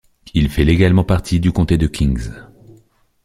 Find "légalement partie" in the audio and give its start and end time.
0.65-1.39